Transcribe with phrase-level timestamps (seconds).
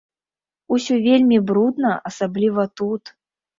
[0.77, 3.17] Усё вельмі брудна, асабліва тут.